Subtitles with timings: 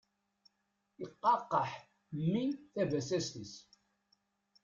[1.03, 1.71] Iqaqqaḥ
[2.19, 3.53] mmi tabasast-is.